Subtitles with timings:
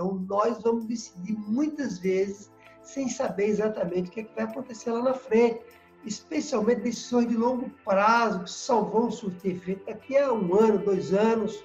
[0.00, 2.52] Então, nós vamos decidir muitas vezes
[2.84, 5.58] sem saber exatamente o que, é que vai acontecer lá na frente,
[6.04, 11.12] especialmente decisões de longo prazo, que só vão surtir efeito daqui a um ano, dois
[11.12, 11.64] anos.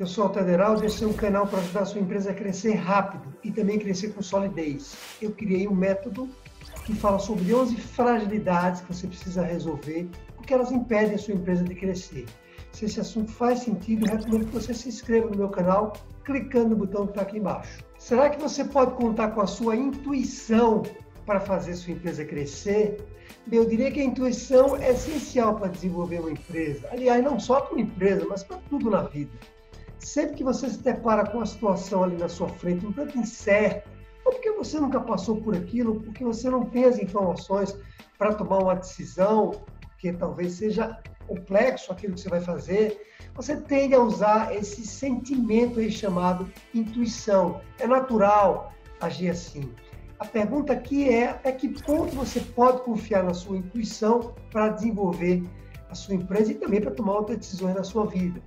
[0.00, 2.34] Eu sou o Taderaldo e esse é um canal para ajudar a sua empresa a
[2.34, 4.96] crescer rápido e também crescer com solidez.
[5.22, 6.28] Eu criei um método
[6.84, 11.62] que fala sobre 11 fragilidades que você precisa resolver, porque elas impedem a sua empresa
[11.62, 12.26] de crescer.
[12.72, 15.92] Se esse assunto faz sentido, recomendo que você se inscreva no meu canal
[16.24, 17.82] clicando no botão que está aqui embaixo.
[17.98, 20.82] Será que você pode contar com a sua intuição
[21.26, 23.04] para fazer sua empresa crescer?
[23.50, 26.88] Eu diria que a intuição é essencial para desenvolver uma empresa.
[26.90, 29.32] Aliás, não só para uma empresa, mas para tudo na vida.
[29.98, 33.88] Sempre que você se depara com uma situação ali na sua frente, um tanto incerta,
[34.24, 37.76] ou porque você nunca passou por aquilo, porque você não tem as informações
[38.16, 40.98] para tomar uma decisão, porque talvez seja
[41.30, 43.00] complexo aquilo que você vai fazer,
[43.34, 47.60] você tende a usar esse sentimento aí chamado intuição.
[47.78, 49.72] É natural agir assim.
[50.18, 55.42] A pergunta aqui é até que ponto você pode confiar na sua intuição para desenvolver
[55.88, 58.42] a sua empresa e também para tomar outras decisões na sua vida.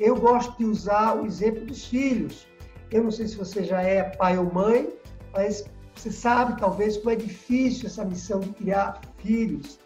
[0.00, 2.46] Eu gosto de usar o exemplo dos filhos.
[2.90, 4.92] Eu não sei se você já é pai ou mãe,
[5.32, 9.78] mas você sabe talvez como é difícil essa missão de criar filhos.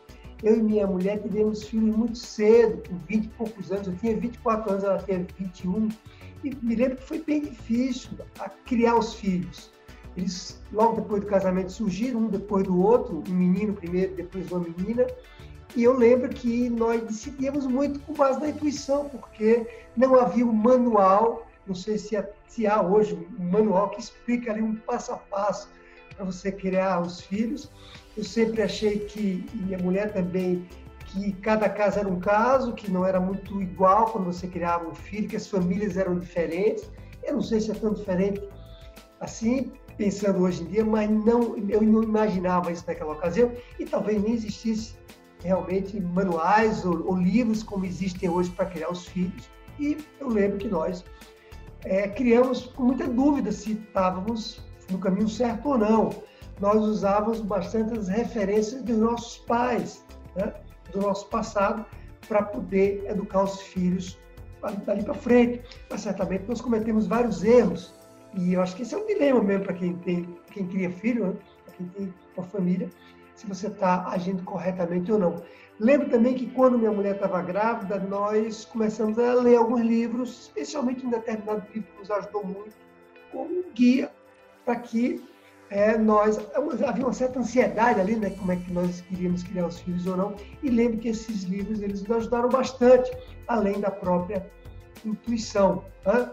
[0.43, 3.89] Eu e minha mulher tivemos filhos muito cedo, com 20 e poucos anos.
[3.89, 5.89] Eu tinha 24 anos, ela tinha 21.
[6.45, 9.73] E me lembro que foi bem difícil a criar os filhos.
[10.17, 14.61] Eles, logo depois do casamento, surgiram um depois do outro, um menino primeiro, depois uma
[14.61, 15.07] menina.
[15.77, 20.53] E eu lembro que nós decidíamos muito com base na intuição, porque não havia um
[20.53, 22.17] manual, não sei se,
[22.49, 25.69] se há hoje um manual que explica ali um passo a passo
[26.17, 27.71] para você criar os filhos.
[28.19, 30.67] Eu sempre achei que, e minha mulher também,
[31.07, 34.95] que cada caso era um caso, que não era muito igual quando você criava um
[34.95, 36.91] filho, que as famílias eram diferentes.
[37.23, 38.43] Eu não sei se é tão diferente
[39.21, 44.21] assim, pensando hoje em dia, mas não, eu não imaginava isso naquela ocasião e talvez
[44.21, 44.97] nem existisse
[45.45, 49.49] realmente manuais ou, ou livros como existem hoje para criar os filhos.
[49.79, 51.05] E eu lembro que nós
[51.85, 56.11] é, criamos com muita dúvida se estávamos no caminho certo ou não.
[56.61, 60.05] Nós usávamos bastante as referências dos nossos pais,
[60.35, 60.53] né?
[60.93, 61.85] do nosso passado,
[62.27, 64.19] para poder educar os filhos
[64.85, 65.63] dali para frente.
[65.91, 67.95] Mas certamente nós cometemos vários erros.
[68.35, 71.27] E eu acho que esse é um dilema mesmo para quem tem, quem cria filho,
[71.27, 71.35] né?
[71.65, 72.91] para quem tem uma família,
[73.35, 75.43] se você está agindo corretamente ou não.
[75.79, 81.07] Lembro também que quando minha mulher estava grávida, nós começamos a ler alguns livros, especialmente
[81.07, 82.77] um determinado livro que nos ajudou muito,
[83.31, 84.11] como guia
[84.65, 85.23] para que
[85.71, 86.39] é, nós
[86.87, 90.17] havia uma certa ansiedade ali, né, como é que nós queríamos criar os filhos ou
[90.17, 90.35] não.
[90.63, 93.11] E lembro que esses livros eles nos ajudaram bastante,
[93.47, 94.47] além da própria
[95.05, 96.31] intuição, né,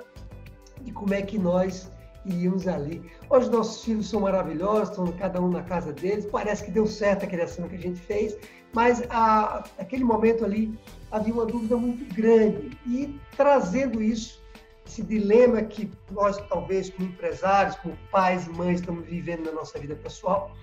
[0.82, 1.92] de como é que nós
[2.26, 3.04] iríamos ali.
[3.30, 6.26] Hoje nossos filhos são maravilhosos, estão cada um na casa deles.
[6.26, 8.38] Parece que deu certo a criação que a gente fez,
[8.74, 10.78] mas a, naquele momento ali
[11.12, 14.44] havia uma dúvida muito grande e trazendo isso
[14.86, 19.80] esse dilema que nós, talvez, como empresários, como pais e mães, estamos vivendo na nossa
[19.80, 20.56] vida pessoal,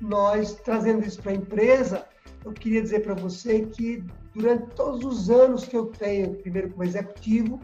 [0.00, 2.06] nós, trazendo isso para a empresa,
[2.44, 4.02] eu queria dizer para você que
[4.34, 7.60] durante todos os anos que eu tenho, primeiro como executivo,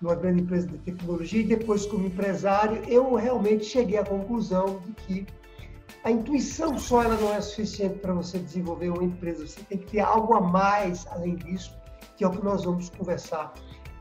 [0.00, 4.92] numa grande empresa de tecnologia, e depois como empresário, eu realmente cheguei à conclusão de
[4.92, 5.26] que
[6.04, 9.46] a intuição só ela não é suficiente para você desenvolver uma empresa.
[9.46, 11.76] Você tem que ter algo a mais além disso,
[12.16, 13.52] que é o que nós vamos conversar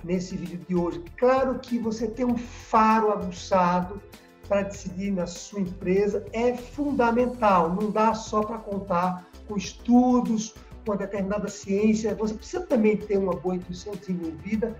[0.08, 1.04] nesse vídeo de hoje.
[1.18, 4.02] Claro que você ter um faro aguçado
[4.48, 7.76] para decidir na sua empresa é fundamental.
[7.76, 12.16] Não dá só para contar com estudos, com uma determinada ciência.
[12.16, 14.76] Você precisa também ter uma boa intuição desenvolvida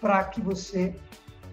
[0.00, 0.96] para que você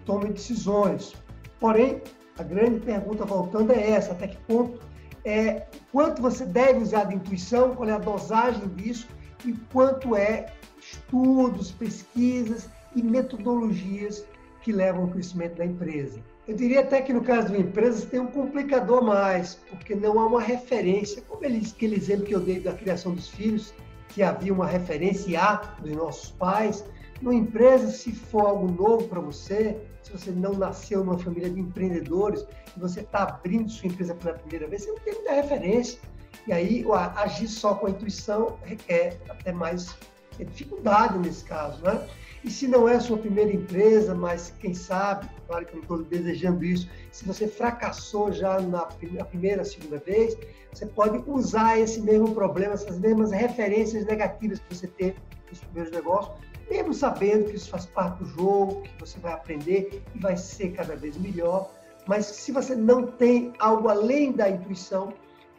[0.04, 1.14] tome decisões.
[1.60, 2.02] Porém,
[2.36, 4.80] a grande pergunta voltando é essa: até que ponto
[5.24, 9.06] é quanto você deve usar de intuição, qual é a dosagem disso
[9.44, 10.46] e quanto é
[10.80, 14.26] estudos, pesquisas e metodologias
[14.62, 16.20] que levam ao crescimento da empresa.
[16.46, 20.18] Eu diria até que no caso de uma empresa tem um complicador mais, porque não
[20.18, 23.72] há uma referência, como aquele exemplo que eu dei da criação dos filhos,
[24.08, 26.84] que havia uma referência a dos nossos pais.
[27.22, 31.60] Numa empresa, se for algo novo para você, se você não nasceu numa família de
[31.60, 32.44] empreendedores
[32.76, 36.00] e você está abrindo sua empresa pela primeira vez, você não tem muita referência.
[36.46, 36.84] E aí,
[37.16, 39.94] agir só com a intuição requer até mais
[40.38, 42.08] dificuldade nesse caso, né?
[42.42, 45.82] E se não é a sua primeira empresa, mas quem sabe, claro que eu não
[45.82, 48.86] estou desejando isso, se você fracassou já na
[49.24, 50.36] primeira, segunda vez,
[50.72, 55.16] você pode usar esse mesmo problema, essas mesmas referências negativas que você teve
[55.50, 56.34] nos primeiros negócios,
[56.70, 60.70] mesmo sabendo que isso faz parte do jogo, que você vai aprender e vai ser
[60.70, 61.70] cada vez melhor.
[62.06, 65.12] Mas se você não tem algo além da intuição,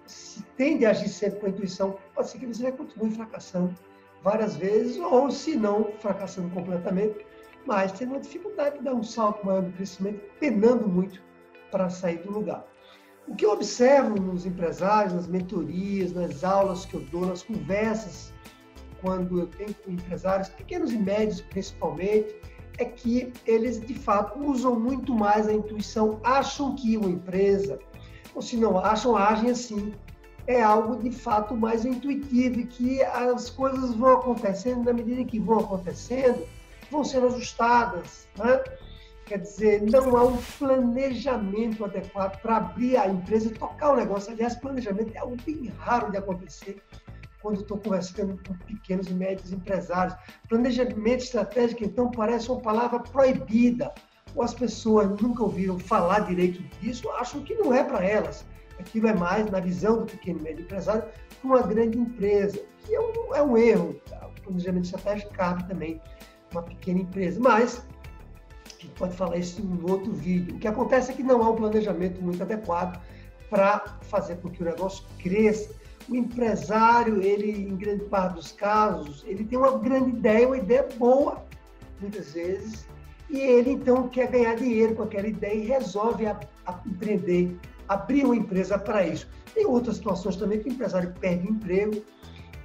[0.07, 3.75] se tende a agir sempre com a intuição, pode ser que você vai continuar fracassando
[4.23, 7.25] várias vezes, ou se não, fracassando completamente,
[7.65, 11.21] mas tendo uma dificuldade de dar um salto maior no crescimento, penando muito
[11.69, 12.65] para sair do lugar.
[13.27, 18.33] O que eu observo nos empresários, nas mentorias, nas aulas que eu dou, nas conversas,
[18.99, 22.35] quando eu tenho com empresários, pequenos e médios principalmente,
[22.77, 27.79] é que eles de fato usam muito mais a intuição, acham que uma empresa,
[28.33, 29.93] ou se não acham, agem assim.
[30.47, 35.39] É algo de fato mais intuitivo e que as coisas vão acontecendo na medida que
[35.39, 36.45] vão acontecendo,
[36.89, 38.27] vão sendo ajustadas.
[38.37, 38.63] Né?
[39.25, 44.33] Quer dizer, não há um planejamento adequado para abrir a empresa e tocar o negócio.
[44.33, 46.81] Aliás, planejamento é algo bem raro de acontecer
[47.41, 50.15] quando estou conversando com pequenos e médios empresários.
[50.47, 53.93] Planejamento estratégico, então, parece uma palavra proibida.
[54.35, 58.45] Ou as pessoas nunca ouviram falar direito disso, acham que não é para elas.
[58.81, 61.03] Aquilo é mais, na visão do pequeno e médio empresário,
[61.43, 63.95] uma grande empresa, que é um, é um erro.
[64.37, 66.01] O planejamento estratégico cabe também
[66.51, 67.39] uma pequena empresa.
[67.39, 67.85] Mas,
[68.65, 70.55] a gente pode falar isso em outro vídeo.
[70.55, 73.01] O que acontece é que não há um planejamento muito adequado
[73.49, 79.23] para fazer com que o negócio cresça o empresário, ele, em grande parte dos casos,
[79.27, 81.43] ele tem uma grande ideia, uma ideia boa,
[81.99, 82.85] muitas vezes,
[83.29, 87.57] e ele então quer ganhar dinheiro com aquela ideia e resolve a, a empreender,
[87.91, 89.27] abrir uma empresa para isso.
[89.53, 92.01] Tem outras situações também que o empresário perde o emprego,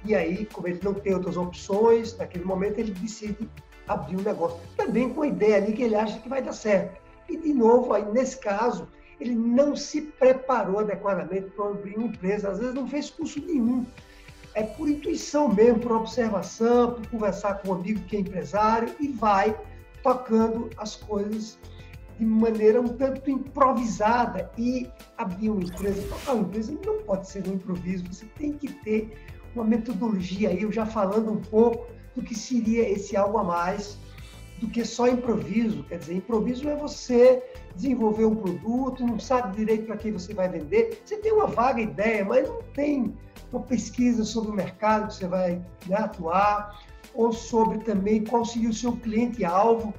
[0.05, 3.49] e aí, como ele não tem outras opções, naquele momento ele decide
[3.87, 4.57] abrir um negócio.
[4.77, 7.01] Também com a ideia ali que ele acha que vai dar certo.
[7.27, 8.87] E, de novo, aí, nesse caso,
[9.19, 13.85] ele não se preparou adequadamente para abrir uma empresa, às vezes não fez curso nenhum.
[14.53, 19.09] É por intuição mesmo, por observação, por conversar com um amigo que é empresário e
[19.09, 19.53] vai
[20.01, 21.57] tocando as coisas
[22.17, 24.49] de maneira um tanto improvisada.
[24.57, 28.67] E abrir uma empresa, tocar uma empresa não pode ser um improviso, você tem que
[28.67, 29.17] ter
[29.55, 33.97] uma metodologia aí, eu já falando um pouco do que seria esse algo a mais
[34.59, 35.83] do que só improviso.
[35.83, 37.43] Quer dizer, improviso é você
[37.75, 41.01] desenvolver um produto, não sabe direito para quem você vai vender.
[41.05, 43.13] Você tem uma vaga ideia, mas não tem
[43.51, 46.81] uma pesquisa sobre o mercado que você vai né, atuar,
[47.13, 49.93] ou sobre também qual seria o seu cliente-alvo.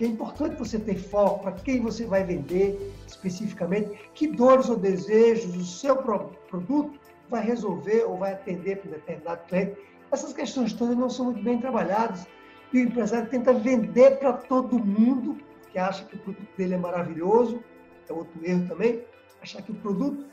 [0.00, 5.54] É importante você ter foco para quem você vai vender especificamente, que dores ou desejos
[5.54, 6.98] o seu produto
[7.28, 9.76] vai resolver ou vai atender para um determinado cliente.
[10.10, 12.26] Essas questões todas não são muito bem trabalhadas
[12.72, 15.38] e o empresário tenta vender para todo mundo,
[15.70, 17.62] que acha que o produto dele é maravilhoso,
[18.08, 19.04] é outro erro também,
[19.42, 20.24] achar que o produto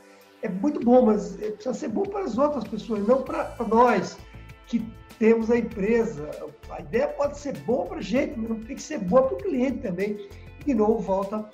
[0.42, 4.18] é muito bom, mas precisa ser bom para as outras pessoas, não para nós
[4.66, 4.84] que
[5.18, 6.30] temos a empresa.
[6.70, 9.34] A ideia pode ser boa para a gente, mas não tem que ser boa para
[9.34, 10.28] o cliente também.
[10.64, 11.48] De novo, volta.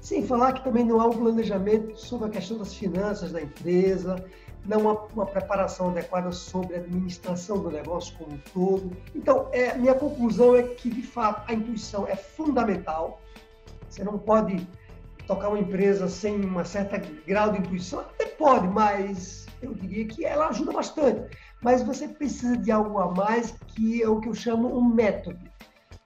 [0.00, 4.16] Sem falar que também não há um planejamento sobre a questão das finanças da empresa,
[4.66, 8.96] não há uma preparação adequada sobre a administração do negócio como um todo.
[9.14, 13.20] Então, é, minha conclusão é que, de fato, a intuição é fundamental.
[13.88, 14.66] Você não pode
[15.26, 18.00] tocar uma empresa sem uma certa grau de intuição.
[18.00, 21.36] Até pode, mas eu diria que ela ajuda bastante.
[21.62, 25.38] Mas você precisa de algo a mais, que é o que eu chamo um método.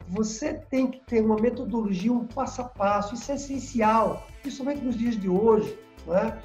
[0.08, 3.14] Você tem que ter uma metodologia, um passo a passo.
[3.14, 5.76] Isso é essencial, principalmente nos dias de hoje.
[6.06, 6.38] Não é?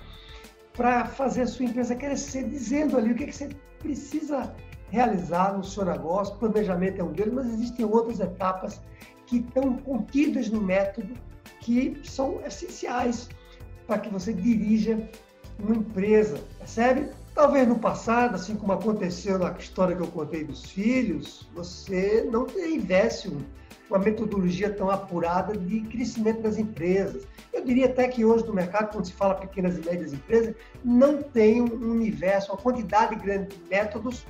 [0.74, 3.50] para fazer a sua empresa crescer, dizendo ali o que, que você
[3.80, 4.54] precisa
[4.90, 6.36] realizar no seu negócio.
[6.38, 8.82] Planejamento é um deles, mas existem outras etapas
[9.26, 11.14] que estão contidas no método
[11.60, 13.30] que são essenciais
[13.86, 15.10] para que você dirija
[15.60, 17.10] uma empresa, percebe?
[17.34, 22.46] Talvez no passado, assim como aconteceu na história que eu contei dos filhos, você não
[22.46, 23.42] tivesse um
[23.92, 27.28] uma metodologia tão apurada de crescimento das empresas.
[27.52, 31.22] Eu diria até que hoje no mercado, quando se fala pequenas e médias empresas, não
[31.22, 34.26] tem um universo, uma quantidade grande de métodos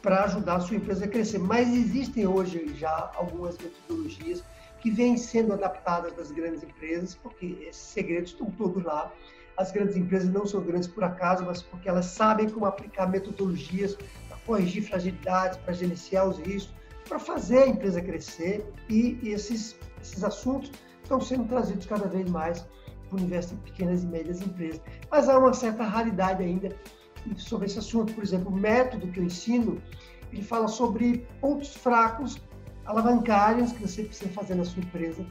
[0.00, 1.38] para ajudar a sua empresa a crescer.
[1.38, 4.44] Mas existem hoje já algumas metodologias
[4.80, 9.12] que vêm sendo adaptadas das grandes empresas, porque esses segredos estão todos lá.
[9.56, 13.96] As grandes empresas não são grandes por acaso, mas porque elas sabem como aplicar metodologias
[14.28, 16.74] para corrigir fragilidades, para gerenciar os riscos,
[17.08, 20.70] para fazer a empresa crescer e, e esses, esses assuntos
[21.02, 22.64] estão sendo trazidos cada vez mais
[23.08, 24.80] para o universo de pequenas e médias empresas.
[25.10, 26.68] Mas há uma certa raridade ainda
[27.36, 28.14] sobre esse assunto.
[28.14, 29.82] Por exemplo, o método que eu ensino,
[30.32, 32.40] ele fala sobre pontos fracos,
[32.86, 35.26] alavancários que você precisa fazer na sua empresa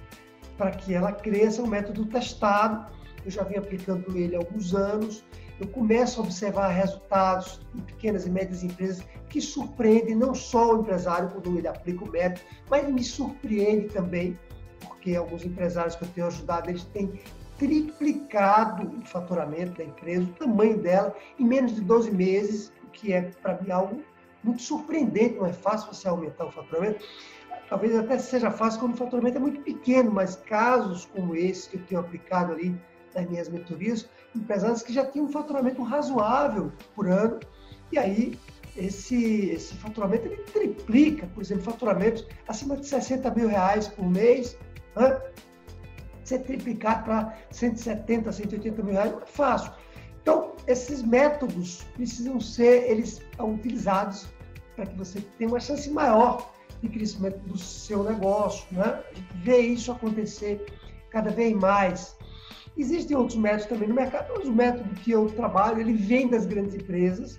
[0.57, 1.61] para que ela cresça.
[1.61, 2.91] Um método testado,
[3.25, 5.23] eu já venho aplicando ele há alguns anos
[5.59, 10.81] eu começo a observar resultados em pequenas e médias empresas que surpreendem não só o
[10.81, 14.39] empresário quando ele aplica o método, mas me surpreende também,
[14.79, 17.19] porque alguns empresários que eu tenho ajudado, eles têm
[17.57, 23.11] triplicado o faturamento da empresa, o tamanho dela, em menos de 12 meses, o que
[23.11, 24.01] é, para mim, algo
[24.41, 25.35] muito surpreendente.
[25.35, 27.05] Não é fácil você aumentar o faturamento.
[27.67, 31.75] Talvez até seja fácil quando o faturamento é muito pequeno, mas casos como esse que
[31.75, 32.79] eu tenho aplicado ali
[33.15, 37.39] nas minhas mentorias, empresários que já tinham um faturamento razoável por ano,
[37.91, 38.39] e aí
[38.75, 44.57] esse, esse faturamento ele triplica, por exemplo, faturamentos acima de 60 mil reais por mês,
[44.95, 45.19] né?
[46.23, 49.73] ser triplicado para 170, 180 mil reais não é fácil.
[50.21, 54.27] Então, esses métodos precisam ser, eles utilizados
[54.75, 59.03] para que você tenha uma chance maior de crescimento do seu negócio, né?
[59.11, 60.65] A gente vê isso acontecer
[61.09, 62.15] cada vez mais.
[62.79, 66.45] Existem outros métodos também no mercado, mas o método que eu trabalho, ele vem das
[66.45, 67.37] grandes empresas,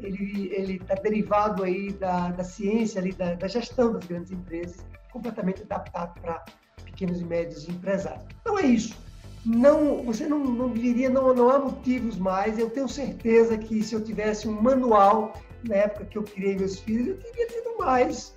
[0.00, 5.62] ele está derivado aí da, da ciência, ali, da, da, gestão das grandes empresas, completamente
[5.62, 6.44] adaptado para
[6.84, 8.24] pequenos e médios empresários.
[8.40, 8.98] Então é isso.
[9.46, 12.58] Não, você não, não diria, não, não há motivos mais.
[12.58, 16.80] Eu tenho certeza que se eu tivesse um manual na época que eu criei meus
[16.80, 18.36] filhos, eu teria tido mais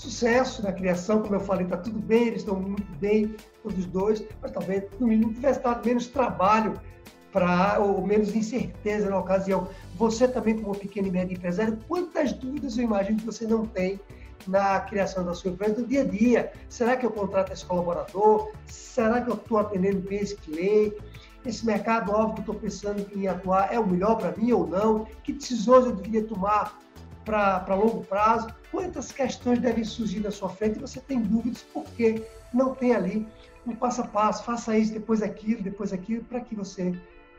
[0.00, 4.24] sucesso na criação, como eu falei, está tudo bem, eles estão muito bem, todos dois,
[4.40, 6.80] mas talvez no mínimo tivesse dado menos trabalho
[7.30, 9.68] para ou menos incerteza na ocasião.
[9.96, 14.00] Você também, como pequeno e médio empresário, quantas dúvidas eu imagino que você não tem
[14.46, 16.52] na criação da sua empresa no dia a dia?
[16.70, 18.52] Será que eu contrato esse colaborador?
[18.66, 20.96] Será que eu estou atendendo bem esse cliente?
[21.44, 25.06] Esse mercado óbvio que estou pensando em atuar é o melhor para mim ou não?
[25.22, 26.78] Que decisões eu deveria tomar
[27.24, 32.24] para longo prazo, quantas questões devem surgir na sua frente e você tem dúvidas porque
[32.52, 33.28] não tem ali
[33.66, 36.92] um passo a passo, faça isso, depois aquilo, depois aquilo, para que você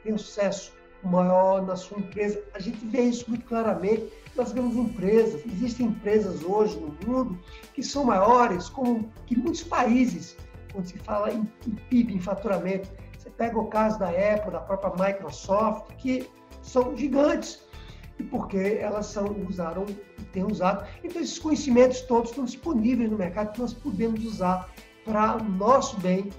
[0.04, 0.74] tenha um sucesso
[1.04, 2.42] maior na sua empresa.
[2.54, 5.42] A gente vê isso muito claramente nas grandes empresas.
[5.46, 7.40] Existem empresas hoje no mundo
[7.74, 10.38] que são maiores como que muitos países,
[10.72, 12.90] quando se fala em, em PIB, em faturamento.
[13.18, 16.30] Você pega o caso da Apple, da própria Microsoft, que
[16.62, 17.64] são gigantes
[18.22, 19.86] e porque elas são, usaram
[20.20, 20.88] e têm usado.
[21.04, 24.70] Então, esses conhecimentos todos estão disponíveis no mercado que nós podemos usar
[25.04, 26.30] para o nosso bem,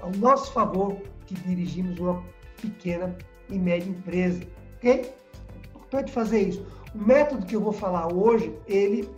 [0.00, 2.24] ao nosso favor, que dirigimos uma
[2.60, 3.14] pequena
[3.50, 4.42] e média empresa.
[4.78, 4.90] Ok?
[4.90, 6.66] É importante fazer isso.
[6.94, 9.08] O método que eu vou falar hoje, ele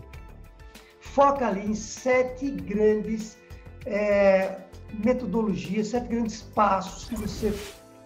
[1.01, 3.39] foca ali em sete grandes
[3.87, 4.59] é,
[5.05, 7.55] metodologias, sete grandes passos que você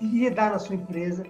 [0.01, 1.25] iria dar na sua empresa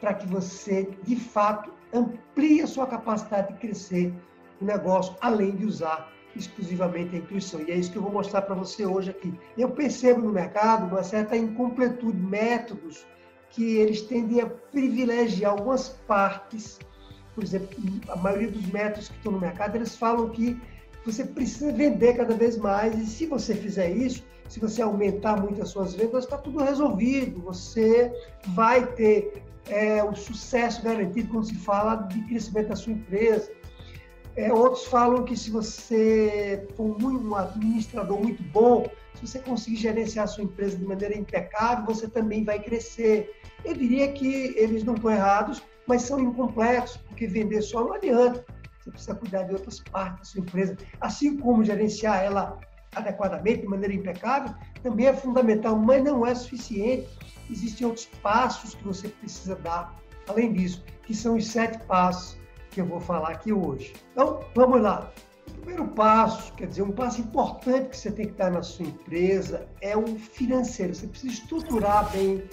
[0.00, 4.14] para que você, de fato, amplie a sua capacidade de crescer
[4.60, 7.60] o negócio, além de usar exclusivamente a intuição.
[7.60, 9.32] E é isso que eu vou mostrar para você hoje aqui.
[9.56, 13.04] Eu percebo no mercado uma certa incompletude, métodos
[13.50, 16.78] que eles tendem a privilegiar algumas partes.
[17.34, 17.76] Por exemplo,
[18.08, 20.60] a maioria dos métodos que estão no mercado, eles falam que
[21.04, 25.62] você precisa vender cada vez mais e se você fizer isso, se você aumentar muito
[25.62, 27.40] as suas vendas, está tudo resolvido.
[27.42, 28.12] Você
[28.48, 33.50] vai ter é, o sucesso garantido quando se fala de crescimento da sua empresa.
[34.36, 40.24] É, outros falam que se você for um administrador muito bom, se você conseguir gerenciar
[40.24, 43.30] a sua empresa de maneira impecável, você também vai crescer.
[43.64, 48.44] Eu diria que eles não estão errados, mas são incompletos, porque vender só não adianta.
[48.78, 52.58] Você precisa cuidar de outras partes da sua empresa, assim como gerenciar ela
[52.94, 57.08] adequadamente, de maneira impecável, também é fundamental, mas não é suficiente
[57.50, 62.38] existem outros passos que você precisa dar, além disso, que são os sete passos
[62.70, 63.92] que eu vou falar aqui hoje.
[64.12, 65.12] Então, vamos lá.
[65.48, 68.86] O primeiro passo, quer dizer, um passo importante que você tem que dar na sua
[68.86, 70.94] empresa é o financeiro.
[70.94, 72.44] Você precisa estruturar bem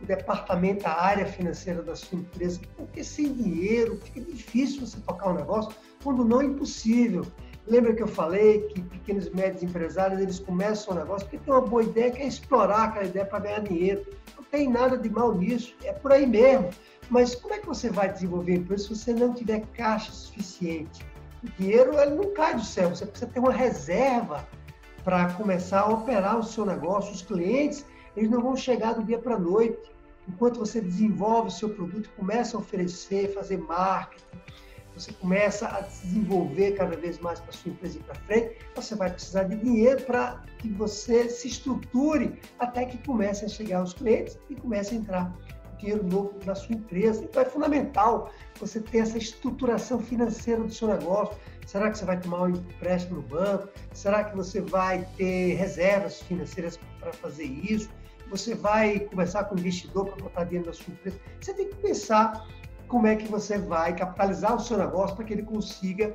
[0.00, 5.30] o departamento, a área financeira da sua empresa, porque sem dinheiro fica difícil você tocar
[5.30, 7.26] um negócio, quando não é impossível.
[7.66, 11.52] Lembra que eu falei que pequenos e médios empresários, eles começam um negócio porque tem
[11.52, 14.06] uma boa ideia, quer explorar aquela ideia para ganhar dinheiro.
[14.36, 16.70] Não tem nada de mal nisso, é por aí mesmo.
[17.10, 21.04] Mas como é que você vai desenvolver empresa se você não tiver caixa suficiente?
[21.42, 24.46] O dinheiro ele não cai do céu, você precisa ter uma reserva
[25.02, 27.12] para começar a operar o seu negócio.
[27.12, 27.84] Os clientes,
[28.16, 29.92] eles não vão chegar do dia para a noite.
[30.28, 34.24] Enquanto você desenvolve o seu produto, começa a oferecer, fazer marketing,
[34.96, 39.10] você começa a desenvolver cada vez mais para sua empresa ir para frente, você vai
[39.10, 44.38] precisar de dinheiro para que você se estruture até que comece a chegar os clientes
[44.48, 45.36] e comece a entrar
[45.78, 47.22] dinheiro novo na sua empresa.
[47.22, 51.36] Então é fundamental você ter essa estruturação financeira do seu negócio.
[51.66, 53.68] Será que você vai tomar um empréstimo no banco?
[53.92, 57.90] Será que você vai ter reservas financeiras para fazer isso?
[58.28, 62.46] você vai conversar com investidor para botar dinheiro na sua empresa, você tem que pensar
[62.88, 66.14] como é que você vai capitalizar o seu negócio para que ele consiga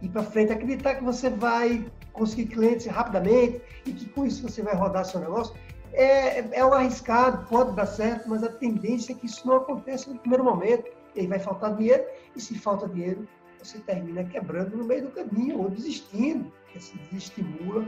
[0.00, 4.62] ir para frente, acreditar que você vai conseguir clientes rapidamente e que com isso você
[4.62, 5.54] vai rodar seu negócio.
[5.92, 10.10] É, é um arriscado, pode dar certo, mas a tendência é que isso não aconteça
[10.10, 10.90] no primeiro momento.
[11.14, 12.04] E aí vai faltar dinheiro,
[12.34, 13.28] e se falta dinheiro,
[13.62, 17.86] você termina quebrando no meio do caminho ou desistindo, que se desestimula.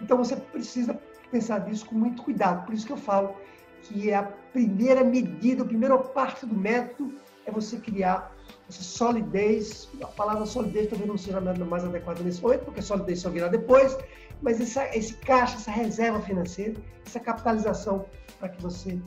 [0.00, 0.98] Então você precisa
[1.30, 2.64] pensar nisso com muito cuidado.
[2.64, 3.34] Por isso que eu falo
[3.82, 7.14] que é a primeira medida, a primeira parte do método
[7.46, 8.34] é você criar
[8.68, 9.88] essa solidez.
[10.02, 13.48] A palavra solidez talvez não seja nada mais adequada nesse momento, porque solidez só virá
[13.48, 13.96] depois,
[14.42, 16.74] mas essa, esse caixa, essa reserva financeira,
[17.04, 18.06] essa capitalização
[18.38, 18.98] para que você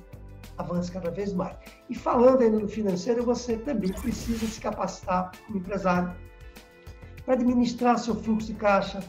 [0.57, 1.55] avance cada vez mais.
[1.89, 6.15] E falando ainda no financeiro, você também precisa se capacitar como empresário
[7.25, 8.99] para administrar seu fluxo de caixa,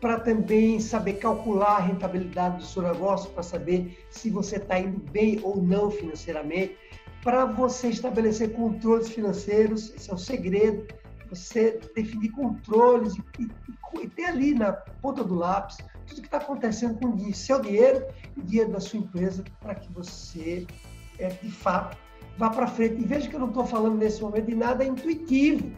[0.00, 4.98] para também saber calcular a rentabilidade do seu negócio, para saber se você está indo
[5.12, 6.76] bem ou não financeiramente,
[7.22, 10.86] para você estabelecer controles financeiros, esse é o segredo,
[11.30, 16.38] você definir controles e, e, e ter ali na ponta do lápis tudo que está
[16.38, 18.04] acontecendo com o seu dinheiro
[18.36, 20.66] e o dinheiro da sua empresa para que você,
[21.18, 21.96] é, de fato,
[22.36, 23.00] vá para frente.
[23.00, 25.70] E veja que eu não estou falando nesse momento de nada intuitivo.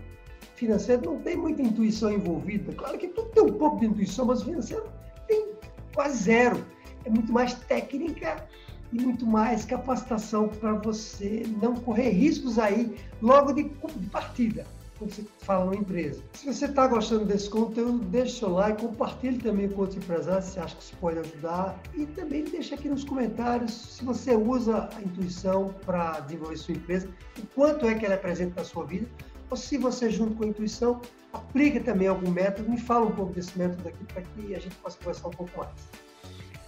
[0.56, 2.72] Financeiro não tem muita intuição envolvida.
[2.74, 4.84] Claro que tudo tem um pouco de intuição, mas financeiro
[5.28, 5.52] tem
[5.94, 6.64] quase zero.
[7.04, 8.46] É muito mais técnica
[8.92, 13.64] e muito mais capacitação para você não correr riscos aí logo de,
[14.10, 14.66] partida
[14.98, 16.22] quando você fala numa empresa.
[16.34, 20.58] Se você está gostando desse conteúdo, deixe seu like, compartilhe também com outros empresários se
[20.58, 25.00] acha que isso pode ajudar e também deixe aqui nos comentários se você usa a
[25.00, 29.08] intuição para desenvolver sua empresa, o quanto é que ela é presente na sua vida,
[29.50, 31.00] ou se você junto com a intuição
[31.32, 34.74] aplica também algum método, me fala um pouco desse método aqui para que a gente
[34.76, 36.03] possa conversar um pouco mais.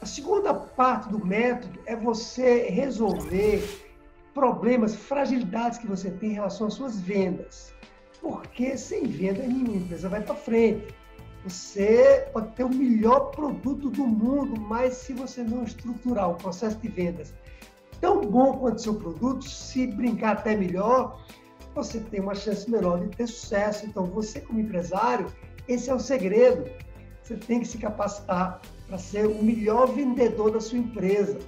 [0.06, 3.60] A segunda parte do método é você resolver
[4.32, 7.74] problemas, fragilidades que você tem em relação às suas vendas.
[8.20, 10.94] Porque sem venda nenhuma empresa vai para frente.
[11.42, 16.76] Você pode ter o melhor produto do mundo, mas se você não estruturar o processo
[16.76, 17.34] de vendas
[18.00, 21.20] tão bom quanto seu produto, se brincar até melhor,
[21.74, 23.84] você tem uma chance menor de ter sucesso.
[23.84, 25.26] Então, você como empresário,
[25.66, 26.70] esse é o segredo.
[27.24, 31.38] Você tem que se capacitar para ser o melhor vendedor da sua empresa.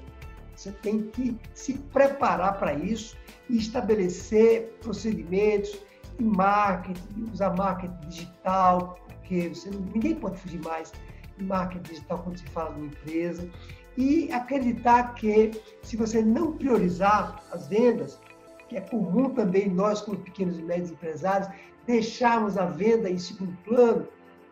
[0.54, 3.16] Você tem que se preparar para isso
[3.48, 5.78] e estabelecer procedimentos
[6.18, 10.92] e marketing, usar marketing digital, porque você, ninguém pode fugir mais
[11.36, 13.48] de marketing digital quando se fala de uma empresa.
[13.96, 18.18] E acreditar que se você não priorizar as vendas,
[18.68, 21.48] que é comum também nós, como pequenos e médios empresários,
[21.86, 24.06] deixarmos a venda em segundo plano,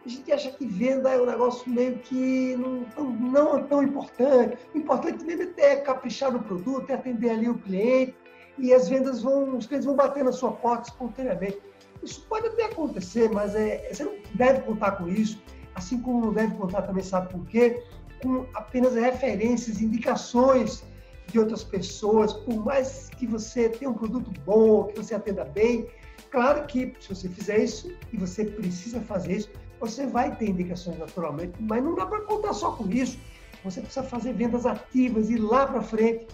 [0.07, 4.57] a gente acha que venda é um negócio meio que não, não é tão importante.
[4.73, 8.15] O importante mesmo é caprichar no produto, é atender ali o cliente,
[8.57, 11.59] e as vendas vão, os clientes vão bater na sua porta espontaneamente.
[12.05, 15.43] Isso pode até acontecer, mas é, você não deve contar com isso,
[15.75, 17.83] assim como não deve contar também, sabe por quê?
[18.23, 20.85] Com apenas referências, indicações
[21.27, 25.89] de outras pessoas, por mais que você tenha um produto bom, que você atenda bem,
[26.31, 30.99] claro que se você fizer isso, e você precisa fazer isso, você vai ter indicações
[30.99, 33.19] naturalmente, mas não dá para contar só com isso.
[33.65, 36.27] Você precisa fazer vendas ativas, ir lá para frente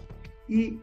[0.49, 0.79] e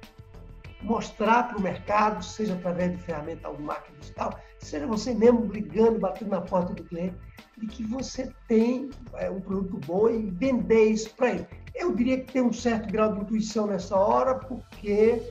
[0.81, 5.99] mostrar para o mercado, seja através de ferramenta do marketing digital, seja você mesmo brigando,
[5.99, 7.15] batendo na porta do cliente,
[7.57, 11.47] de que você tem é, um produto bom e vender isso para ele.
[11.75, 15.21] Eu diria que tem um certo grau de intuição nessa hora, porque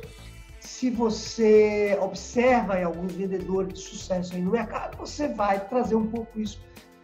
[0.60, 6.38] se você observa alguns vendedores de sucesso aí no mercado, você vai trazer um pouco
[6.38, 6.60] isso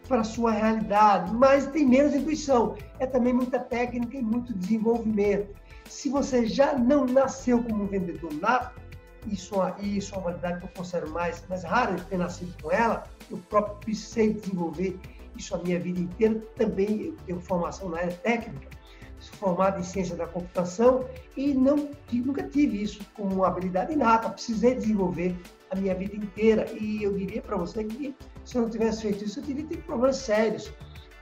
[0.07, 2.75] para a sua realidade, mas tem menos intuição.
[2.99, 5.55] É também muita técnica e muito desenvolvimento.
[5.89, 8.79] Se você já não nasceu como um vendedor nato,
[9.27, 12.71] isso, isso é uma qualidade que eu considero mais, mais rara de ter nascido com
[12.71, 14.99] ela, eu próprio precisei desenvolver
[15.35, 18.67] isso a minha vida inteira, também eu tenho formação na área técnica,
[19.19, 24.75] sou formado em ciência da computação e não, nunca tive isso como habilidade inata, precisei
[24.75, 25.35] desenvolver
[25.71, 26.67] a minha vida inteira.
[26.79, 29.83] E eu diria para você que se eu não tivesse feito isso, eu teria tido
[29.83, 30.71] problemas sérios,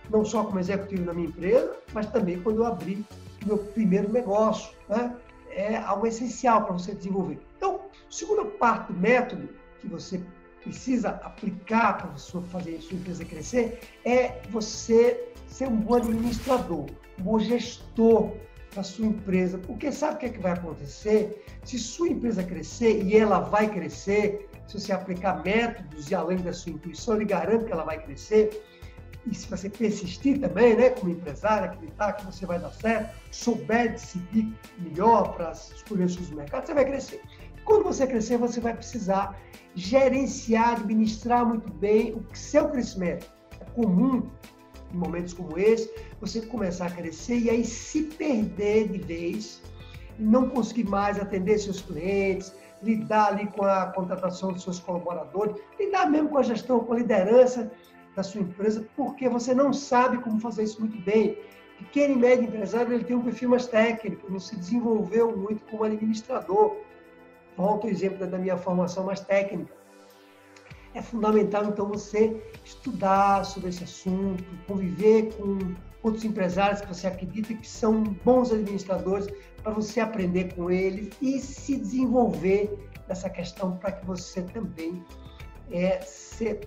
[0.09, 3.05] não só como executivo na minha empresa, mas também quando eu abri
[3.45, 4.73] meu primeiro negócio.
[4.89, 5.15] Né?
[5.49, 7.39] É algo essencial para você desenvolver.
[7.57, 10.21] Então, segunda parte do método que você
[10.61, 16.85] precisa aplicar para fazer sua empresa crescer é você ser um bom administrador,
[17.19, 18.31] um bom gestor
[18.75, 19.57] da sua empresa.
[19.57, 21.45] Porque sabe o que, é que vai acontecer?
[21.63, 26.53] Se sua empresa crescer, e ela vai crescer, se você aplicar métodos e além da
[26.53, 28.63] sua intuição, ele garante que ela vai crescer,
[29.25, 33.93] e se você persistir também, né, como empresário, acreditar que você vai dar certo, souber
[33.93, 37.21] decidir melhor para escolher os seus mercados, você vai crescer.
[37.63, 39.39] Quando você crescer, você vai precisar
[39.75, 43.31] gerenciar, administrar muito bem o seu crescimento.
[43.59, 44.29] É comum,
[44.93, 45.89] em momentos como esse,
[46.21, 49.61] você começar a crescer e aí se perder de vez,
[50.17, 56.09] não conseguir mais atender seus clientes, lidar ali com a contratação dos seus colaboradores, lidar
[56.09, 57.71] mesmo com a gestão, com a liderança
[58.15, 61.37] da sua empresa, porque você não sabe como fazer isso muito bem.
[61.79, 65.83] Pequeno e médio empresário, ele tem um perfil mais técnico, não se desenvolveu muito como
[65.83, 66.77] administrador.
[67.57, 69.73] Volto ao exemplo da minha formação mais técnica.
[70.93, 75.57] É fundamental, então, você estudar sobre esse assunto, conviver com
[76.03, 79.27] outros empresários que você acredita que são bons administradores,
[79.63, 82.69] para você aprender com eles e se desenvolver
[83.07, 85.03] nessa questão para que você também
[85.71, 85.99] é,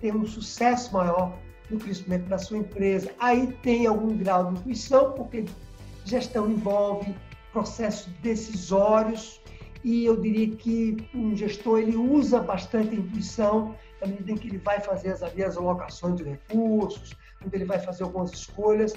[0.01, 1.37] tenha um sucesso maior
[1.69, 3.11] no crescimento da sua empresa.
[3.19, 5.45] Aí tem algum grau de intuição, porque
[6.05, 7.15] gestão envolve
[7.51, 9.41] processos decisórios
[9.83, 14.47] e eu diria que um gestor ele usa bastante a intuição na medida em que
[14.47, 18.93] ele vai fazer as, as alocações de recursos, quando ele vai fazer algumas escolhas,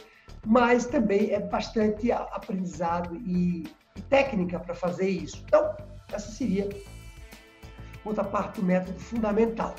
[0.46, 3.64] mas também é bastante aprendizado e,
[3.96, 5.42] e técnica para fazer isso.
[5.46, 5.76] Então,
[6.12, 6.68] essa seria
[8.04, 9.74] outra parte do método fundamental.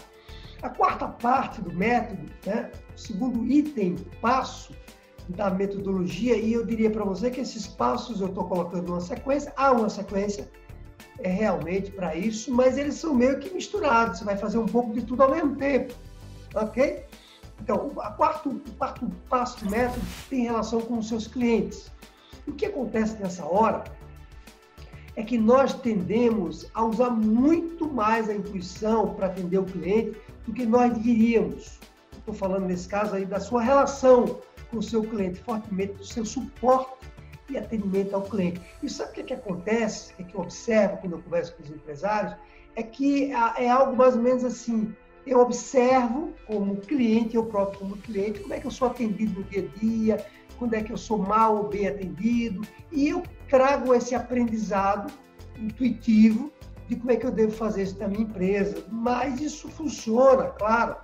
[0.62, 4.76] A quarta parte do método, né, o segundo item, passo
[5.30, 9.54] da metodologia, e eu diria para você que esses passos eu estou colocando uma sequência,
[9.56, 10.52] há uma sequência
[11.24, 14.94] é realmente para isso, mas eles são meio que misturados, você vai fazer um pouco
[14.94, 15.94] de tudo ao mesmo tempo,
[16.56, 17.06] ok?
[17.62, 21.92] Então, quarto, o quarto passo do método tem relação com os seus clientes.
[22.48, 23.84] O que acontece nessa hora
[25.16, 30.54] é que nós tendemos a usar muito mais a intuição para atender o cliente do
[30.54, 31.80] que nós deveríamos.
[32.18, 36.26] Estou falando nesse caso aí da sua relação com o seu cliente, fortemente do seu
[36.26, 36.92] suporte
[37.52, 38.62] e atendimento ao cliente.
[38.82, 41.70] E sabe o que, que acontece, o que eu observo quando eu converso com os
[41.70, 42.36] empresários?
[42.76, 47.98] É que é algo mais ou menos assim, eu observo como cliente, eu próprio como
[47.98, 50.26] cliente, como é que eu sou atendido no dia a dia,
[50.58, 52.62] quando é que eu sou mal ou bem atendido,
[52.92, 55.12] e eu trago esse aprendizado
[55.58, 56.52] intuitivo
[56.88, 58.86] de como é que eu devo fazer isso na minha empresa.
[58.92, 60.98] Mas isso funciona, claro,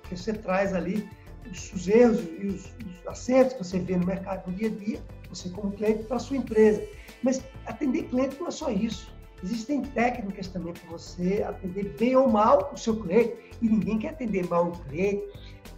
[0.00, 1.08] porque você traz ali
[1.50, 5.02] os erros e os, os, acertos que você vê no mercado no dia a dia,
[5.34, 6.82] você como cliente, para a sua empresa.
[7.22, 9.12] Mas atender cliente não é só isso.
[9.42, 14.10] Existem técnicas também para você atender bem ou mal o seu cliente, e ninguém quer
[14.10, 15.22] atender mal o cliente.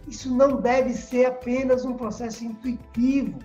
[0.07, 3.39] Isso não deve ser apenas um processo intuitivo.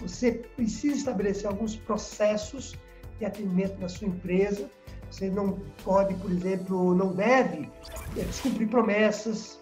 [0.00, 2.76] Você precisa estabelecer alguns processos
[3.18, 4.68] de atendimento na sua empresa.
[5.10, 7.68] Você não pode, por exemplo, não deve
[8.16, 9.60] é, descumprir promessas.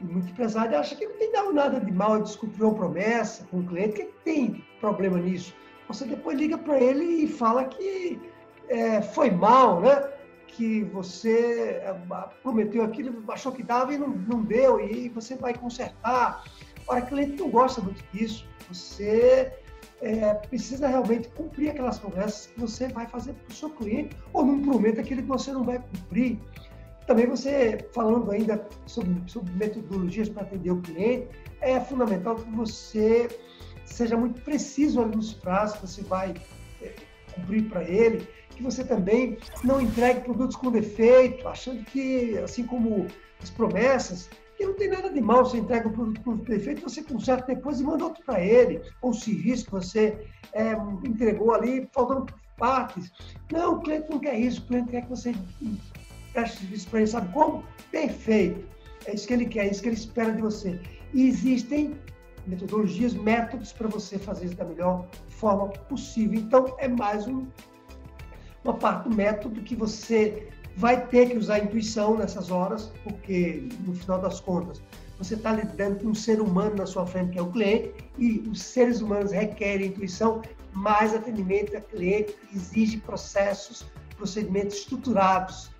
[0.00, 3.66] Muito empresário acha que não tem nada de mal em descumprir uma promessa com o
[3.66, 3.94] cliente.
[3.94, 5.54] Que tem problema nisso?
[5.88, 8.20] Você depois liga para ele e fala que
[8.68, 10.10] é, foi mal, né?
[10.48, 11.94] Que você é,
[12.42, 16.44] prometeu aquilo, achou que dava e não, não deu, e você vai consertar.
[16.88, 18.46] Ora, o cliente não gosta muito disso.
[18.68, 19.52] Você
[20.00, 24.44] é, precisa realmente cumprir aquelas promessas que você vai fazer para o seu cliente, ou
[24.44, 26.38] não prometa aquilo que você não vai cumprir.
[27.06, 31.28] Também você, falando ainda sobre, sobre metodologias para atender o cliente,
[31.60, 33.28] é fundamental que você
[33.84, 36.34] seja muito preciso nos prazos que você vai
[36.82, 36.92] é,
[37.34, 43.06] cumprir para ele que você também não entregue produtos com defeito, achando que, assim como
[43.42, 47.02] as promessas, que não tem nada de mal você entrega um produto com defeito, você
[47.02, 50.72] conserta depois e manda outro para ele, ou o serviço que você é,
[51.04, 53.12] entregou ali, faltando partes.
[53.52, 55.34] Não, o cliente não quer isso, o cliente quer que você
[56.44, 57.64] serviço para ele, sabe como?
[57.90, 58.66] Perfeito.
[59.06, 60.80] É isso que ele quer, é isso que ele espera de você.
[61.14, 61.96] E existem
[62.46, 66.38] metodologias, métodos para você fazer isso da melhor forma possível.
[66.38, 67.46] Então, é mais um
[68.64, 73.68] uma parte do método que você vai ter que usar a intuição nessas horas, porque
[73.86, 74.82] no final das contas
[75.18, 78.40] você está lidando com um ser humano na sua frente, que é o cliente, e
[78.50, 83.86] os seres humanos requerem intuição, mais atendimento a cliente exige processos,
[84.18, 85.70] procedimentos estruturados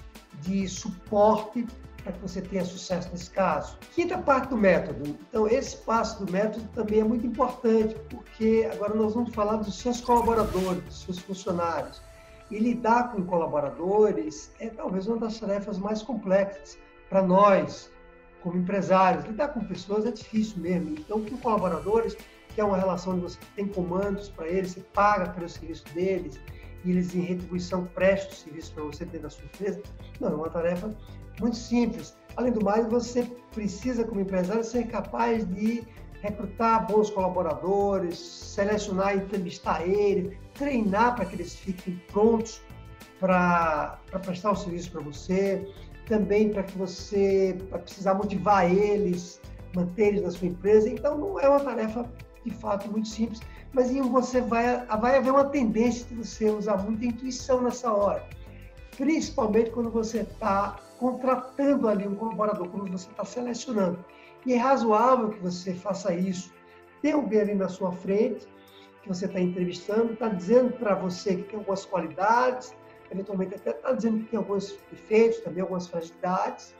[0.42, 1.66] de suporte
[2.06, 3.76] para que você tenha sucesso nesse caso.
[3.92, 5.18] Quinta parte do método.
[5.28, 9.76] Então, esse passo do método também é muito importante, porque agora nós vamos falar dos
[9.76, 12.00] seus colaboradores, dos seus funcionários.
[12.48, 17.90] E lidar com colaboradores é talvez uma das tarefas mais complexas para nós,
[18.40, 19.24] como empresários.
[19.24, 20.90] Lidar com pessoas é difícil mesmo.
[20.90, 22.16] Então, com colaboradores,
[22.54, 26.38] que é uma relação onde você tem comandos para eles, você paga pelo serviço deles,
[26.86, 29.82] e eles, em retribuição, prestam serviço para você dentro da sua empresa,
[30.20, 30.96] não, é uma tarefa
[31.40, 32.16] muito simples.
[32.36, 35.82] Além do mais, você precisa, como empresário, ser capaz de
[36.22, 42.62] recrutar bons colaboradores, selecionar e entrevistar eles, treinar para que eles fiquem prontos
[43.18, 45.66] para prestar o serviço para você,
[46.06, 49.40] também para que você para precisar motivar eles,
[49.74, 50.88] manter eles na sua empresa.
[50.88, 52.08] Então, não é uma tarefa
[52.44, 53.40] de fato muito simples,
[53.76, 58.26] mas você vai, vai haver uma tendência de você usar muita intuição nessa hora,
[58.96, 64.02] principalmente quando você está contratando ali um colaborador, quando você está selecionando.
[64.46, 66.54] E é razoável que você faça isso.
[67.02, 68.46] Tem alguém ali na sua frente
[69.02, 72.74] que você está entrevistando, está dizendo para você que tem algumas qualidades,
[73.10, 76.74] eventualmente até está dizendo que tem alguns defeitos, também algumas fragilidades,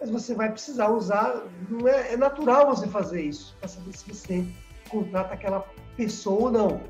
[0.00, 4.08] mas você vai precisar usar, não é, é natural você fazer isso, para saber se
[4.08, 4.46] você
[4.88, 5.60] contrata aquela
[5.98, 6.80] pessoa ou não.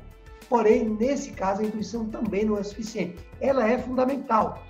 [0.47, 3.17] Porém, nesse caso, a intuição também não é suficiente.
[3.41, 4.63] Ela é fundamental.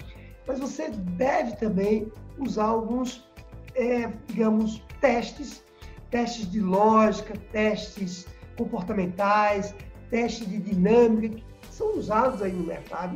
[0.47, 3.29] Mas você deve também usar alguns,
[3.75, 5.63] é, digamos, testes,
[6.09, 8.25] testes de lógica, testes
[8.57, 9.75] comportamentais,
[10.09, 13.15] testes de dinâmica, que são usados aí no mercado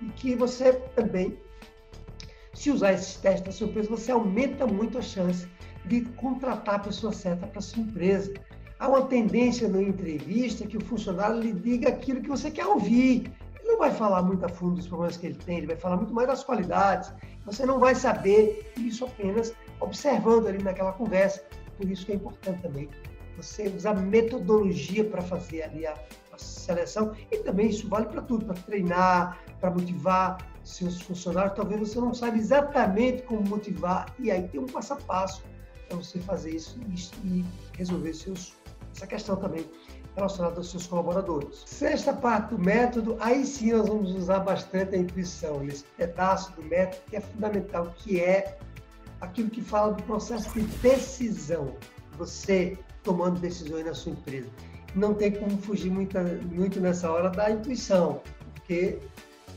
[0.00, 1.38] e que você também,
[2.54, 5.46] se usar esses testes da sua empresa, você aumenta muito a chance
[5.84, 8.32] de contratar a pessoa certa para sua empresa.
[8.80, 13.30] Há uma tendência na entrevista que o funcionário lhe diga aquilo que você quer ouvir.
[13.58, 15.98] Ele não vai falar muito a fundo dos problemas que ele tem, ele vai falar
[15.98, 17.12] muito mais das qualidades.
[17.44, 21.44] Você não vai saber isso apenas observando ali naquela conversa.
[21.76, 22.88] Por isso que é importante também
[23.36, 25.92] você usar metodologia para fazer ali a,
[26.32, 31.54] a seleção e também isso vale para tudo, para treinar, para motivar seus funcionários.
[31.54, 35.42] Talvez você não saiba exatamente como motivar e aí tem um passo a passo
[35.86, 36.78] para você fazer isso
[37.24, 37.44] e
[37.76, 38.54] resolver seus,
[38.94, 39.64] essa questão também
[40.16, 41.62] relacionada aos seus colaboradores.
[41.66, 46.62] Sexta parte do método, aí sim nós vamos usar bastante a intuição, nesse pedaço do
[46.62, 48.58] método que é fundamental, que é
[49.20, 51.74] aquilo que fala do processo de decisão.
[52.18, 54.48] Você tomando decisões na sua empresa.
[54.94, 58.20] Não tem como fugir muito, nessa hora da intuição,
[58.54, 58.98] porque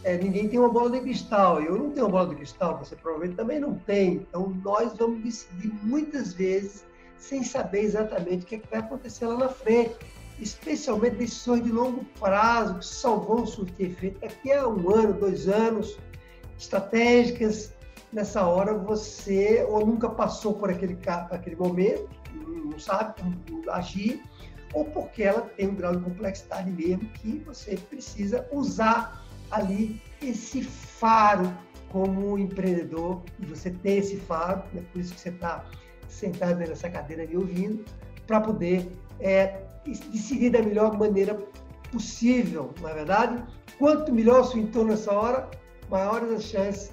[0.04, 1.62] é, ninguém tem uma bola de cristal.
[1.62, 4.16] Eu não tenho uma bola de cristal, você provavelmente também não tem.
[4.16, 6.86] Então, nós vamos decidir muitas vezes
[7.28, 9.96] sem saber exatamente o que, é que vai acontecer lá na frente.
[10.40, 15.48] Especialmente decisões de longo prazo, que só vão surtir efeito daqui a um ano, dois
[15.48, 15.98] anos,
[16.58, 17.74] estratégicas.
[18.12, 20.98] Nessa hora, você ou nunca passou por aquele,
[21.32, 24.22] aquele momento, não sabe como agir,
[24.74, 30.64] ou porque ela tem um grau de complexidade mesmo que você precisa usar ali esse
[30.64, 31.52] faro
[31.90, 35.64] como empreendedor, e você tem esse faro, é por isso que você está
[36.14, 37.84] sentado nessa cadeira me ouvindo,
[38.28, 38.88] para poder
[39.20, 41.38] é, decidir da melhor maneira
[41.92, 43.44] possível, não é verdade?
[43.78, 45.50] Quanto melhor o seu entorno nessa hora,
[45.90, 46.92] maiores as chances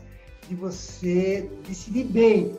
[0.48, 2.59] de você decidir bem.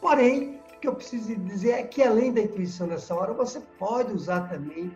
[0.00, 4.12] Porém, o que eu preciso dizer é que além da intuição nessa hora, você pode
[4.12, 4.90] usar também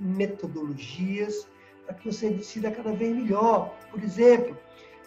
[0.00, 1.46] metodologias
[1.84, 3.74] para que você decida cada vez melhor.
[3.90, 4.56] Por exemplo,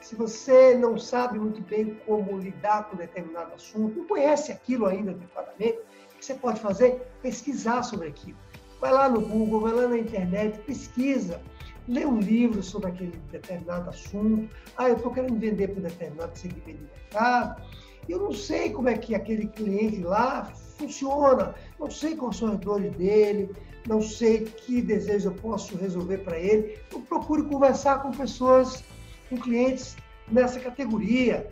[0.01, 5.11] se você não sabe muito bem como lidar com determinado assunto, não conhece aquilo ainda
[5.11, 5.79] adequadamente,
[6.13, 7.01] o que você pode fazer?
[7.21, 8.37] Pesquisar sobre aquilo.
[8.79, 11.39] Vai lá no Google, vai lá na internet, pesquisa,
[11.87, 14.49] lê um livro sobre aquele determinado assunto.
[14.75, 17.61] Ah, eu estou querendo vender para um determinado segmento de mercado.
[18.09, 20.45] Eu não sei como é que aquele cliente lá
[20.77, 23.51] funciona, não sei quais são as dores dele,
[23.87, 26.79] não sei que desejo eu posso resolver para ele.
[26.91, 28.83] Eu procuro conversar com pessoas,
[29.31, 29.95] com clientes
[30.31, 31.51] nessa categoria.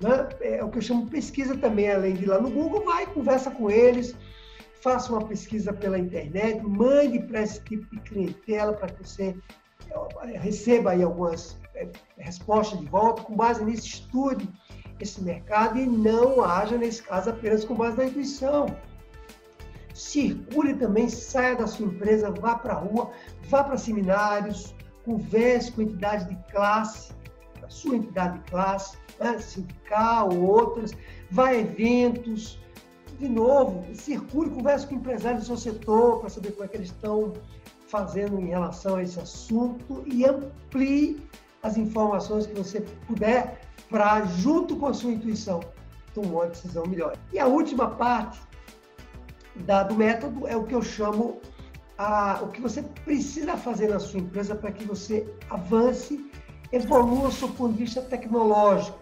[0.00, 0.28] Né?
[0.40, 3.06] É o que eu chamo de pesquisa também, além de ir lá no Google, vai,
[3.06, 4.16] conversa com eles,
[4.80, 9.36] faça uma pesquisa pela internet, mande para esse tipo de clientela para que você
[9.90, 14.48] eh, receba aí algumas eh, respostas de volta, com base nisso, estude
[14.98, 18.66] esse mercado e não haja, nesse caso, apenas com base na intuição
[20.00, 23.10] circule também, saia da sua empresa, vá para a rua,
[23.48, 27.12] vá para seminários, converse com entidades de classe,
[27.62, 30.92] a sua entidade de classe, né, sindical ou outras,
[31.30, 32.58] vá a eventos,
[33.18, 36.88] de novo, circule, converse com empresários do seu setor para saber como é que eles
[36.88, 37.32] estão
[37.86, 41.20] fazendo em relação a esse assunto e amplie
[41.62, 43.60] as informações que você puder
[43.90, 45.60] para, junto com a sua intuição,
[46.14, 47.16] tomar uma decisão melhor.
[47.32, 48.40] E a última parte
[49.66, 51.40] dado método é o que eu chamo
[52.00, 56.30] a, o que você precisa fazer na sua empresa para que você avance,
[56.72, 58.98] evolua do seu ponto de vista tecnológico.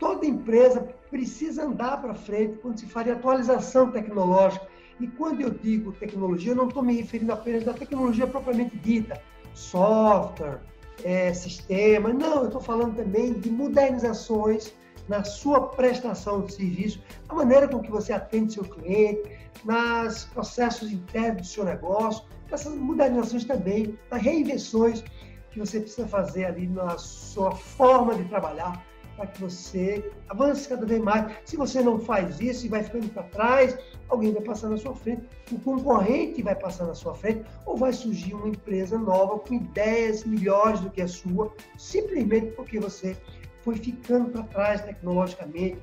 [0.00, 4.66] Toda empresa precisa andar para frente quando se fala de atualização tecnológica.
[4.98, 9.22] E quando eu digo tecnologia, eu não estou me referindo apenas da tecnologia propriamente dita,
[9.54, 10.58] software,
[11.04, 12.12] é, sistema.
[12.12, 14.74] Não, eu estou falando também de modernizações
[15.08, 19.22] na sua prestação de serviço, a maneira com que você atende seu cliente,
[19.64, 25.02] nos processos internos do seu negócio, nessas modernizações também, nas reinvenções
[25.50, 28.84] que você precisa fazer ali na sua forma de trabalhar
[29.16, 31.32] para que você avance cada vez mais.
[31.44, 34.94] Se você não faz isso e vai ficando para trás, alguém vai passar na sua
[34.94, 39.54] frente, o concorrente vai passar na sua frente, ou vai surgir uma empresa nova com
[39.54, 43.16] ideias melhores do que a sua, simplesmente porque você
[43.62, 45.80] foi ficando para trás tecnologicamente.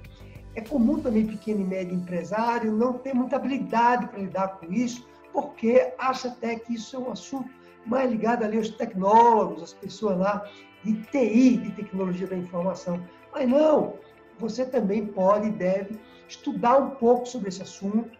[0.56, 5.08] É comum também pequeno e médio empresário não ter muita habilidade para lidar com isso,
[5.32, 7.50] porque acha até que isso é um assunto
[7.86, 10.48] mais ligado ali aos tecnólogos, as pessoas lá
[10.84, 13.04] de TI, de tecnologia da informação.
[13.34, 13.96] Mas não,
[14.38, 18.12] você também pode e deve estudar um pouco sobre esse assunto,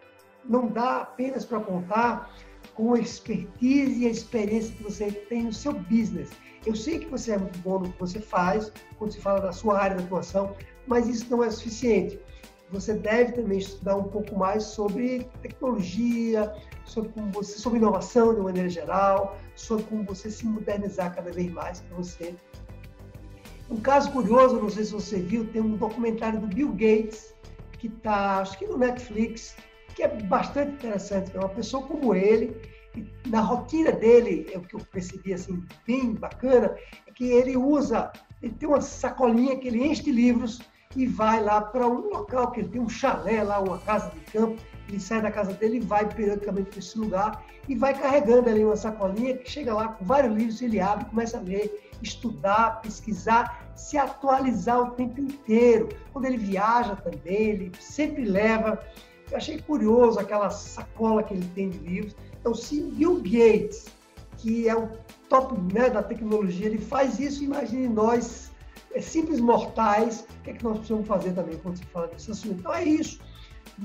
[0.44, 2.34] não dá apenas para contar
[2.74, 6.32] com a expertise e a experiência que você tem no seu business.
[6.66, 9.52] Eu sei que você é muito bom no que você faz, quando se fala da
[9.52, 10.56] sua área de atuação,
[10.88, 12.20] mas isso não é suficiente.
[12.72, 16.54] Você deve também estudar um pouco mais sobre tecnologia,
[16.86, 21.52] sobre como você, sobre inovação de maneira geral, sobre como você se modernizar cada vez
[21.52, 22.36] mais para você
[23.70, 27.34] um caso curioso, não sei se você viu, tem um documentário do Bill Gates,
[27.80, 29.56] que está, acho que no Netflix,
[29.96, 31.36] que é bastante interessante.
[31.36, 32.56] É uma pessoa como ele,
[33.26, 36.76] na rotina dele, é o que eu percebi assim, bem bacana,
[37.08, 40.62] é que ele usa, ele tem uma sacolinha que ele enche de livros
[40.96, 44.20] e vai lá para um local que ele tem um chalé lá, uma casa de
[44.32, 48.50] campo, ele sai da casa dele e vai periodicamente para esse lugar e vai carregando
[48.50, 52.82] ali uma sacolinha que chega lá com vários livros, ele abre, começa a ler, estudar,
[52.82, 55.90] pesquisar, se atualizar o tempo inteiro.
[56.12, 58.80] Quando ele viaja também, ele sempre leva.
[59.32, 62.16] Eu achei curioso aquela sacola que ele tem de livros.
[62.40, 63.88] Então, se Bill Gates,
[64.38, 64.90] que é o
[65.30, 68.52] top né, da tecnologia, ele faz isso, imagine nós,
[69.02, 72.60] simples mortais, o que, é que nós precisamos fazer também quando se fala desse assunto.
[72.60, 73.20] Então, é isso.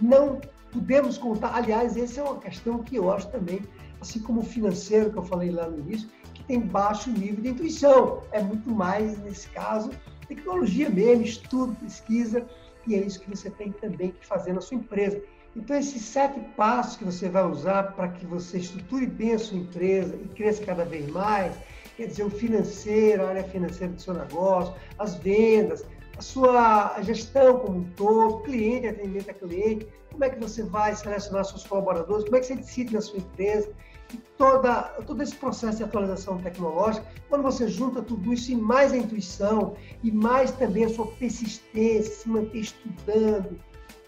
[0.02, 0.40] Não
[0.70, 1.54] podemos contar.
[1.54, 3.60] Aliás, essa é uma questão que eu acho também,
[4.00, 7.48] assim como o financeiro que eu falei lá no início, que tem baixo nível de
[7.50, 8.22] intuição.
[8.32, 9.90] É muito mais, nesse caso,
[10.26, 12.46] tecnologia mesmo, estudo, pesquisa,
[12.86, 15.20] e é isso que você tem também que fazer na sua empresa.
[15.56, 19.58] Então, esses sete passos que você vai usar para que você estruture bem a sua
[19.58, 21.54] empresa e cresça cada vez mais,
[21.98, 25.84] quer dizer, o financeiro, a área financeira do seu negócio, as vendas,
[26.16, 30.94] a sua gestão como um todo, cliente, atendimento a cliente, como é que você vai
[30.94, 33.68] selecionar seus colaboradores, como é que você decide na sua empresa,
[34.14, 38.92] e toda, todo esse processo de atualização tecnológica, quando você junta tudo isso e mais
[38.92, 43.58] a intuição, e mais também a sua persistência, se manter estudando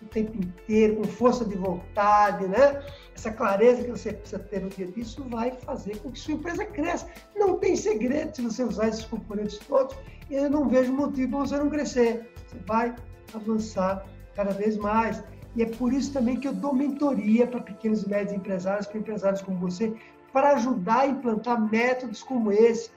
[0.00, 2.82] o tempo inteiro, com força de vontade, né?
[3.14, 6.64] Essa clareza que você precisa ter no dia disso vai fazer com que sua empresa
[6.64, 7.06] cresça.
[7.36, 9.96] Não tem segredo se você usar esses componentes todos,
[10.30, 12.32] e eu não vejo motivo para você não crescer.
[12.48, 12.94] Você vai
[13.34, 15.22] avançar cada vez mais.
[15.56, 18.98] E é por isso também que eu dou mentoria para pequenos e médios empresários, para
[18.98, 19.92] empresários como você,
[20.32, 22.90] para ajudar a implantar métodos como esse,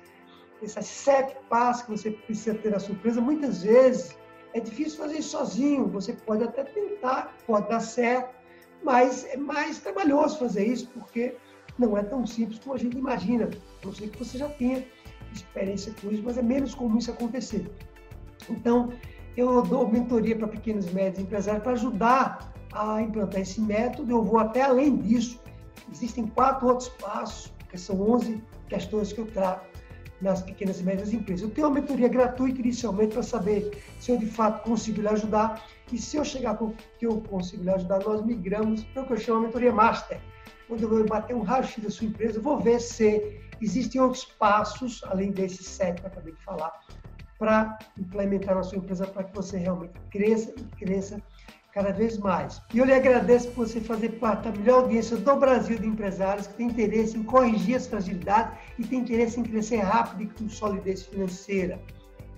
[0.62, 3.20] esses sete passos que você precisa ter na sua empresa.
[3.20, 4.16] Muitas vezes
[4.54, 8.36] é difícil fazer isso sozinho, você pode até tentar, pode dar certo,
[8.84, 11.36] mas é mais trabalhoso fazer isso, porque
[11.78, 13.50] não é tão simples como a gente imagina.
[13.82, 14.86] A não sei que você já tenha
[15.34, 17.70] experiência com isso, mas é menos comum isso acontecer.
[18.50, 18.92] Então,
[19.36, 24.12] eu dou mentoria para pequenos e médios empresários para ajudar a implantar esse método.
[24.12, 25.40] Eu vou até além disso.
[25.92, 29.73] Existem quatro outros passos, que são 11 questões que eu trago
[30.24, 31.44] nas pequenas e médias empresas.
[31.44, 35.64] Eu tenho uma mentoria gratuita inicialmente para saber se eu de fato consigo lhe ajudar.
[35.92, 39.14] E se eu chegar para que eu consigo lhe ajudar, nós migramos para o que
[39.14, 40.20] eu chamo de mentoria master,
[40.70, 45.04] onde eu vou bater um raio-x da sua empresa, vou ver se existem outros passos,
[45.06, 46.72] além desses sete que eu acabei de falar,
[47.38, 51.22] para implementar na sua empresa para que você realmente cresça e cresça
[51.74, 52.62] cada vez mais.
[52.74, 56.48] E eu lhe agradeço por você fazer parte da melhor audiência do Brasil de empresários
[56.48, 60.50] que tem interesse em corrigir as fragilidades e tem interesse em crescer rápido e com
[60.50, 61.80] solidez financeira.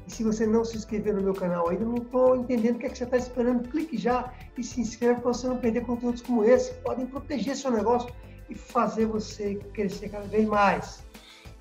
[0.07, 2.85] E se você não se inscreveu no meu canal ainda, não estou entendendo o que,
[2.85, 6.21] é que você está esperando, clique já e se inscreva para você não perder conteúdos
[6.21, 8.13] como esse, que podem proteger seu negócio
[8.49, 11.03] e fazer você crescer cada vez mais.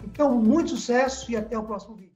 [0.05, 2.14] Então, muito sucesso e até o próximo vídeo.